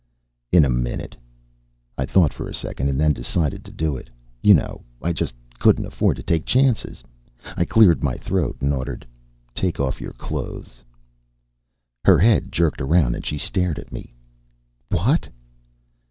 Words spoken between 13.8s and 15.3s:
me. "_What?